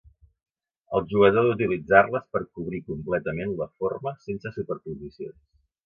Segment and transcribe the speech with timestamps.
[0.99, 5.43] El jugador ha d'utilitzar-les per cobrir completament la forma sense superposicions.